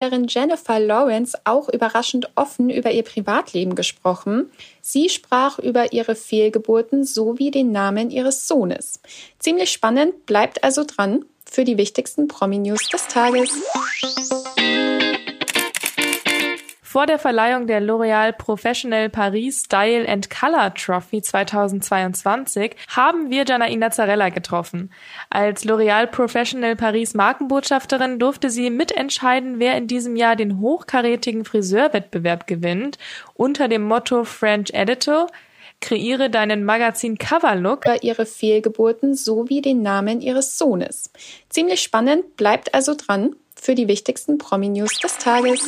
[0.00, 4.50] Jennifer Lawrence auch überraschend offen über ihr Privatleben gesprochen.
[4.80, 9.00] Sie sprach über ihre Fehlgeburten sowie den Namen ihres Sohnes.
[9.38, 13.50] Ziemlich spannend, bleibt also dran für die wichtigsten Promi-News des Tages.
[16.90, 23.90] Vor der Verleihung der L'Oréal Professional Paris Style and Color Trophy 2022 haben wir Janaina
[23.90, 24.90] Zarella getroffen.
[25.28, 32.46] Als L'Oréal Professional Paris Markenbotschafterin durfte sie mitentscheiden, wer in diesem Jahr den hochkarätigen Friseurwettbewerb
[32.46, 32.96] gewinnt,
[33.34, 35.26] unter dem Motto French Editor
[35.80, 37.84] Kreiere deinen Magazin-Cover-Look.
[37.84, 41.12] Über ihre Fehlgeburten sowie den Namen ihres Sohnes.
[41.50, 45.60] Ziemlich spannend, bleibt also dran für die wichtigsten Promi-News des Tages.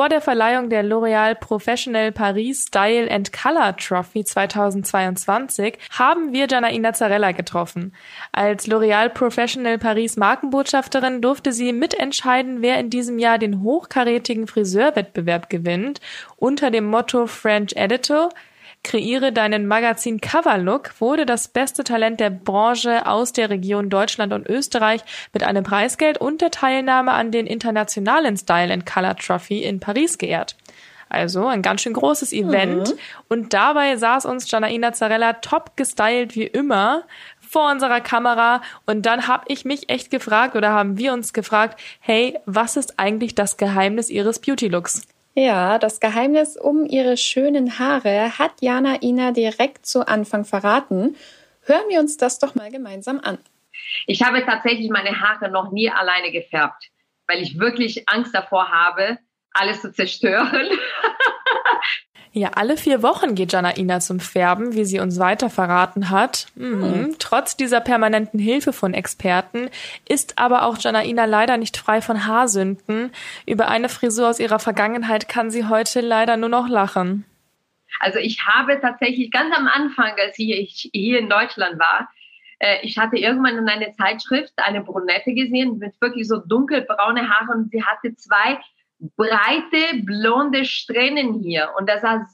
[0.00, 6.92] Vor der Verleihung der L'Oréal Professional Paris Style and Color Trophy 2022 haben wir Janaina
[6.92, 7.92] Zarella getroffen.
[8.30, 15.50] Als L'Oréal Professional Paris Markenbotschafterin durfte sie mitentscheiden, wer in diesem Jahr den hochkarätigen Friseurwettbewerb
[15.50, 16.00] gewinnt,
[16.36, 18.30] unter dem Motto French Editor
[18.82, 25.02] Kreiere deinen Magazin-Cover-Look wurde das beste Talent der Branche aus der Region Deutschland und Österreich
[25.32, 30.18] mit einem Preisgeld und der Teilnahme an den internationalen Style and Color Trophy in Paris
[30.18, 30.56] geehrt.
[31.10, 32.88] Also ein ganz schön großes Event.
[32.88, 32.98] Mhm.
[33.28, 37.02] Und dabei saß uns Janaina Zarella top gestylt wie immer
[37.40, 38.62] vor unserer Kamera.
[38.86, 42.98] Und dann habe ich mich echt gefragt oder haben wir uns gefragt, hey, was ist
[42.98, 45.02] eigentlich das Geheimnis ihres Beauty-Looks?
[45.34, 51.16] Ja, das Geheimnis um ihre schönen Haare hat Jana Ina direkt zu Anfang verraten.
[51.62, 53.38] Hören wir uns das doch mal gemeinsam an.
[54.06, 56.90] Ich habe tatsächlich meine Haare noch nie alleine gefärbt,
[57.28, 59.18] weil ich wirklich Angst davor habe,
[59.52, 60.68] alles zu zerstören.
[62.32, 66.46] Ja, alle vier Wochen geht Janaina zum Färben, wie sie uns weiter verraten hat.
[66.54, 66.82] Mhm.
[66.82, 67.16] Hm.
[67.18, 69.68] Trotz dieser permanenten Hilfe von Experten
[70.08, 73.10] ist aber auch Janaina leider nicht frei von Haarsünden.
[73.46, 77.24] Über eine Frisur aus ihrer Vergangenheit kann sie heute leider nur noch lachen.
[77.98, 82.08] Also ich habe tatsächlich ganz am Anfang, als ich hier in Deutschland war,
[82.60, 87.58] äh, ich hatte irgendwann in einer Zeitschrift eine Brunette gesehen mit wirklich so dunkelbraune Haare
[87.58, 88.60] und sie hatte zwei
[89.16, 91.70] breite, blonde Strähnen hier.
[91.78, 92.26] Und das sah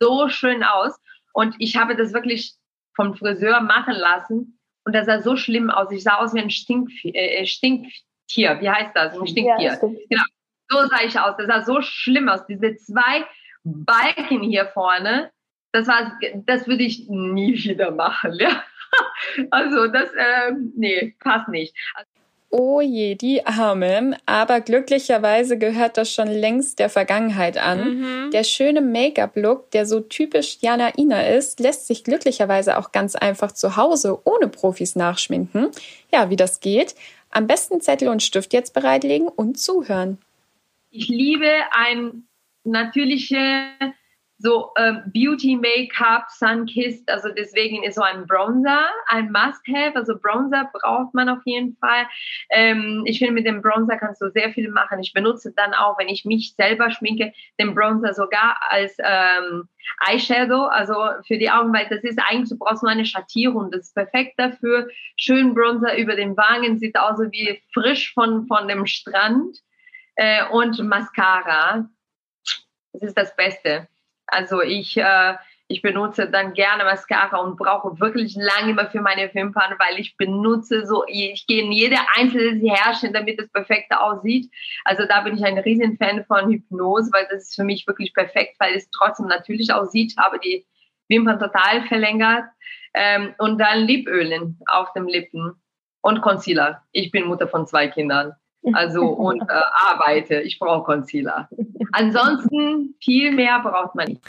[0.00, 0.98] so schön aus.
[1.32, 2.54] Und ich habe das wirklich
[2.94, 4.58] vom Friseur machen lassen.
[4.84, 5.90] Und das sah so schlimm aus.
[5.92, 8.60] Ich sah aus wie ein Stink, äh, Stinktier.
[8.60, 9.18] Wie heißt das?
[9.18, 9.60] Ein Stinktier.
[9.60, 10.22] Ja, genau.
[10.68, 11.36] So sah ich aus.
[11.36, 12.46] Das sah so schlimm aus.
[12.46, 13.24] Diese zwei
[13.64, 15.30] Balken hier vorne,
[15.72, 18.34] das war, das würde ich nie wieder machen.
[18.38, 18.62] Ja?
[19.50, 21.74] Also das, äh, nee, passt nicht.
[22.52, 24.16] Oh je, die Arme.
[24.26, 27.98] Aber glücklicherweise gehört das schon längst der Vergangenheit an.
[27.98, 28.30] Mhm.
[28.32, 33.52] Der schöne Make-up-Look, der so typisch Jana Ina ist, lässt sich glücklicherweise auch ganz einfach
[33.52, 35.68] zu Hause ohne Profis nachschminken.
[36.12, 36.96] Ja, wie das geht.
[37.30, 40.18] Am besten Zettel und Stift jetzt bereitlegen und zuhören.
[40.90, 42.24] Ich liebe ein
[42.64, 43.38] natürliche
[44.40, 50.70] so ähm, Beauty Make-up, Sunkissed, also deswegen ist so ein Bronzer ein Must-Have, also Bronzer
[50.72, 52.06] braucht man auf jeden Fall.
[52.50, 55.00] Ähm, ich finde, mit dem Bronzer kannst du sehr viel machen.
[55.00, 59.68] Ich benutze dann auch, wenn ich mich selber schminke, den Bronzer sogar als ähm,
[60.08, 60.94] Eyeshadow, also
[61.26, 64.34] für die Augen, weil das ist eigentlich, du brauchst nur eine Schattierung, das ist perfekt
[64.38, 64.88] dafür.
[65.16, 69.58] Schön Bronzer über den Wangen, sieht aus wie frisch von, von dem Strand
[70.14, 71.90] äh, und Mascara.
[72.92, 73.88] Das ist das Beste.
[74.30, 75.34] Also ich, äh,
[75.68, 80.16] ich benutze dann gerne Mascara und brauche wirklich lange immer für meine Wimpern, weil ich
[80.16, 84.50] benutze so, ich gehe in jede einzelne Härchen, damit es perfekt aussieht.
[84.84, 88.12] Also da bin ich ein riesen Fan von Hypnose, weil das ist für mich wirklich
[88.14, 90.66] perfekt, weil es trotzdem natürlich aussieht, habe die
[91.08, 92.44] Wimpern total verlängert.
[92.94, 95.52] Ähm, und dann Lipölen auf den Lippen
[96.02, 96.82] und Concealer.
[96.92, 98.34] Ich bin Mutter von zwei Kindern.
[98.72, 99.60] Also und äh,
[99.90, 100.40] arbeite.
[100.40, 101.48] Ich brauche Concealer.
[101.92, 104.22] Ansonsten viel mehr braucht man nicht.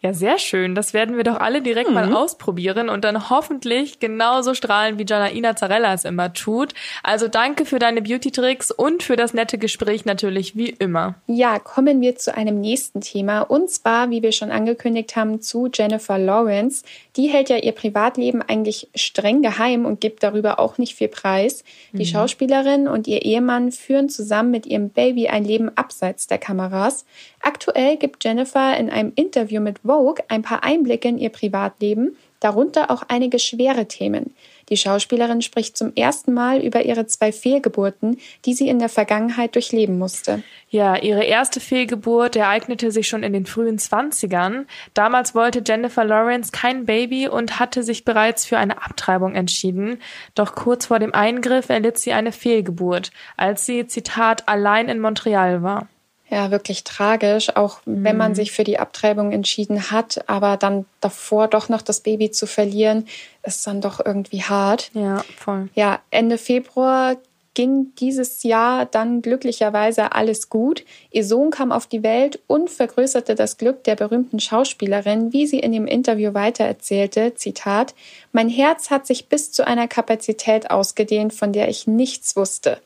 [0.00, 0.76] Ja, sehr schön.
[0.76, 1.94] Das werden wir doch alle direkt mhm.
[1.94, 6.72] mal ausprobieren und dann hoffentlich genauso strahlen, wie Janaina Zarella es immer tut.
[7.02, 11.16] Also danke für deine Beauty-Tricks und für das nette Gespräch natürlich wie immer.
[11.26, 15.68] Ja, kommen wir zu einem nächsten Thema und zwar, wie wir schon angekündigt haben, zu
[15.72, 16.84] Jennifer Lawrence.
[17.16, 21.64] Die hält ja ihr Privatleben eigentlich streng geheim und gibt darüber auch nicht viel Preis.
[21.92, 22.08] Die mhm.
[22.08, 27.04] Schauspielerin und ihr Ehemann führen zusammen mit ihrem Baby ein Leben abseits der Kameras.
[27.48, 32.90] Aktuell gibt Jennifer in einem Interview mit Vogue ein paar Einblicke in ihr Privatleben darunter
[32.90, 34.34] auch einige schwere Themen.
[34.68, 39.54] Die Schauspielerin spricht zum ersten Mal über ihre zwei Fehlgeburten, die sie in der Vergangenheit
[39.54, 40.42] durchleben musste.
[40.68, 44.66] Ja, ihre erste Fehlgeburt ereignete sich schon in den frühen Zwanzigern.
[44.92, 50.02] Damals wollte Jennifer Lawrence kein Baby und hatte sich bereits für eine Abtreibung entschieden.
[50.34, 55.62] Doch kurz vor dem Eingriff erlitt sie eine Fehlgeburt, als sie, Zitat, allein in Montreal
[55.62, 55.88] war
[56.30, 58.04] ja wirklich tragisch, auch mhm.
[58.04, 58.36] wenn man mhm.
[58.36, 63.06] sich für die Abtreibung entschieden hat, aber dann davor doch noch das Baby zu verlieren,
[63.42, 64.90] ist dann doch irgendwie hart.
[64.94, 65.68] Ja, voll.
[65.74, 67.16] Ja, Ende Februar
[67.58, 70.84] ging dieses Jahr dann glücklicherweise alles gut.
[71.10, 75.58] Ihr Sohn kam auf die Welt und vergrößerte das Glück der berühmten Schauspielerin, wie sie
[75.58, 77.96] in dem Interview weitererzählte, Zitat,
[78.30, 82.78] Mein Herz hat sich bis zu einer Kapazität ausgedehnt, von der ich nichts wusste.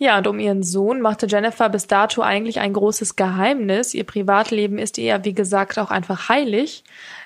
[0.00, 3.94] Ja, und um ihren Sohn machte Jennifer bis dato eigentlich ein großes Geheimnis.
[3.94, 6.84] Ihr Privatleben ist ihr, wie gesagt, auch einfach heilig.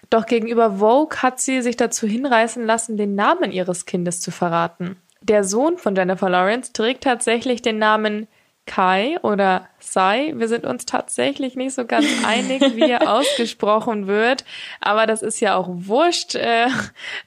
[0.08, 4.96] Doch gegenüber Vogue hat sie sich dazu hinreißen lassen, den Namen ihres Kindes zu verraten.
[5.20, 8.26] Der Sohn von Jennifer Lawrence trägt tatsächlich den Namen
[8.66, 10.32] Kai oder Sai.
[10.36, 14.44] Wir sind uns tatsächlich nicht so ganz einig, wie er ausgesprochen wird.
[14.80, 16.36] Aber das ist ja auch wurscht.
[16.36, 16.68] Äh,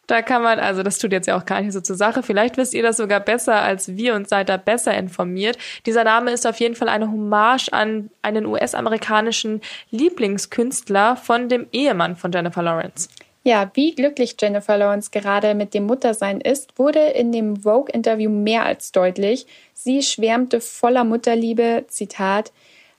[0.07, 2.23] da kann man, also das tut jetzt ja auch gar nicht so zur Sache.
[2.23, 5.57] Vielleicht wisst ihr das sogar besser als wir und seid da besser informiert.
[5.85, 9.61] Dieser Name ist auf jeden Fall eine Hommage an einen US-amerikanischen
[9.91, 13.09] Lieblingskünstler von dem Ehemann von Jennifer Lawrence.
[13.47, 18.65] Ja, wie glücklich Jennifer Lawrence gerade mit dem Muttersein ist, wurde in dem Vogue-Interview mehr
[18.65, 19.45] als deutlich.
[19.75, 22.51] Sie schwärmte voller Mutterliebe, Zitat,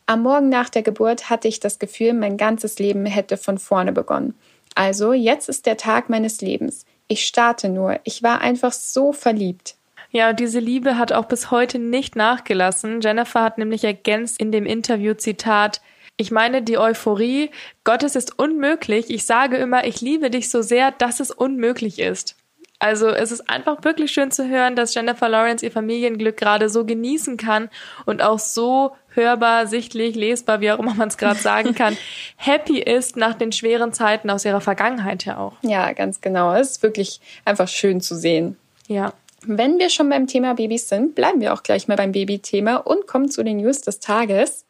[0.06, 3.90] Am Morgen nach der Geburt hatte ich das Gefühl, mein ganzes Leben hätte von vorne
[3.90, 4.36] begonnen.
[4.76, 6.86] Also, jetzt ist der Tag meines Lebens.
[7.08, 7.98] Ich starte nur.
[8.04, 9.74] Ich war einfach so verliebt.
[10.12, 13.00] Ja, diese Liebe hat auch bis heute nicht nachgelassen.
[13.00, 15.80] Jennifer hat nämlich ergänzt in dem Interview Zitat,
[16.16, 17.50] ich meine die Euphorie,
[17.84, 19.10] Gottes ist unmöglich.
[19.10, 22.36] Ich sage immer, ich liebe dich so sehr, dass es unmöglich ist.
[22.78, 26.84] Also es ist einfach wirklich schön zu hören, dass Jennifer Lawrence ihr Familienglück gerade so
[26.84, 27.70] genießen kann
[28.04, 31.96] und auch so hörbar, sichtlich, lesbar, wie auch immer man es gerade sagen kann,
[32.36, 35.54] happy ist nach den schweren Zeiten aus ihrer Vergangenheit ja auch.
[35.62, 36.54] Ja, ganz genau.
[36.54, 38.56] Es ist wirklich einfach schön zu sehen.
[38.88, 39.14] Ja.
[39.42, 43.06] Wenn wir schon beim Thema Babys sind, bleiben wir auch gleich mal beim Babythema und
[43.06, 44.66] kommen zu den News des Tages.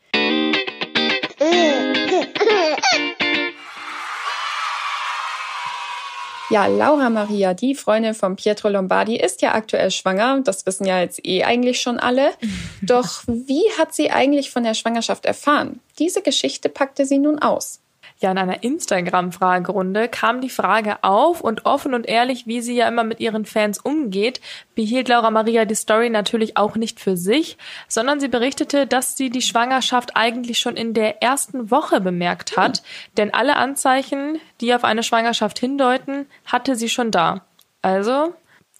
[6.56, 10.40] Ja, Laura Maria, die Freundin von Pietro Lombardi, ist ja aktuell schwanger.
[10.42, 12.30] Das wissen ja jetzt eh eigentlich schon alle.
[12.80, 15.80] Doch wie hat sie eigentlich von der Schwangerschaft erfahren?
[15.98, 17.80] Diese Geschichte packte sie nun aus.
[18.18, 22.88] Ja, in einer Instagram-Fragerunde kam die Frage auf und offen und ehrlich, wie sie ja
[22.88, 24.40] immer mit ihren Fans umgeht,
[24.74, 27.58] behielt Laura Maria die Story natürlich auch nicht für sich,
[27.88, 32.82] sondern sie berichtete, dass sie die Schwangerschaft eigentlich schon in der ersten Woche bemerkt hat,
[33.16, 37.44] denn alle Anzeichen, die auf eine Schwangerschaft hindeuten, hatte sie schon da.
[37.82, 38.34] Also,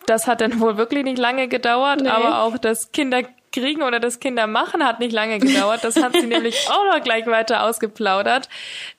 [0.06, 2.08] das hat dann wohl wirklich nicht lange gedauert, nee.
[2.08, 3.23] aber auch das Kinder
[3.60, 5.84] kriegen oder das Kinder machen hat nicht lange gedauert.
[5.84, 8.48] Das hat sie nämlich auch noch gleich weiter ausgeplaudert.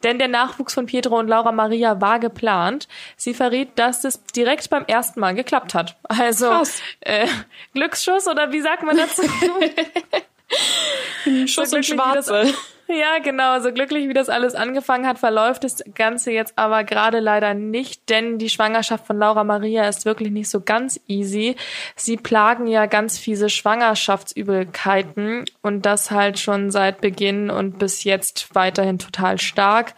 [0.04, 2.88] Denn der Nachwuchs von Pietro und Laura Maria war geplant.
[3.16, 5.96] Sie verriet, dass es direkt beim ersten Mal geklappt hat.
[6.04, 6.64] Also
[7.02, 7.28] äh,
[7.74, 9.24] Glücksschuss oder wie sagt man dazu?
[11.48, 12.54] Schuss und Schwarze.
[12.98, 13.60] Ja, genau.
[13.60, 18.10] So glücklich wie das alles angefangen hat, verläuft das Ganze jetzt aber gerade leider nicht,
[18.10, 21.58] denn die Schwangerschaft von Laura Maria ist wirklich nicht so ganz easy.
[21.96, 28.56] Sie plagen ja ganz fiese Schwangerschaftsübelkeiten und das halt schon seit Beginn und bis jetzt
[28.56, 29.94] weiterhin total stark.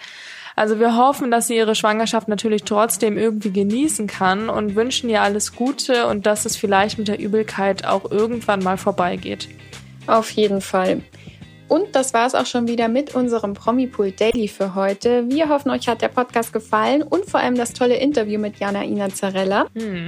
[0.56, 5.22] Also wir hoffen, dass sie ihre Schwangerschaft natürlich trotzdem irgendwie genießen kann und wünschen ihr
[5.22, 9.48] alles Gute und dass es vielleicht mit der Übelkeit auch irgendwann mal vorbeigeht.
[10.06, 11.02] Auf jeden Fall.
[11.70, 15.30] Und das war es auch schon wieder mit unserem Promipool Daily für heute.
[15.30, 18.84] Wir hoffen, euch hat der Podcast gefallen und vor allem das tolle Interview mit Jana
[18.84, 19.68] Ina Zarella.
[19.76, 19.98] Mhm.